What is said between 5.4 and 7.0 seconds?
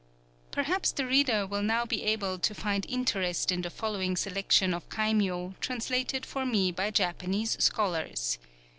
translated for me by